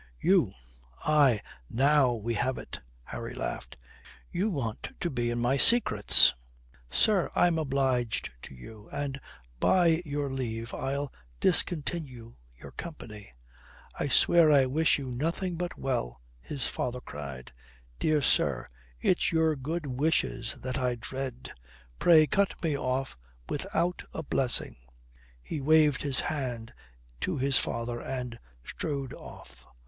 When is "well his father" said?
15.77-16.99